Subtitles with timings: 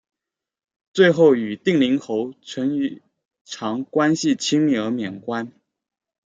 [0.93, 3.03] 最后与定陵侯淳于
[3.45, 5.51] 长关系亲密而免官。